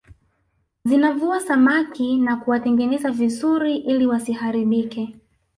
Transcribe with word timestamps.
Zinavua 0.85 1.39
samaki 1.39 2.17
na 2.17 2.35
kuwatengeneza 2.37 3.11
vizuri 3.11 3.75
ili 3.77 4.07
wasiharibike 4.07 5.15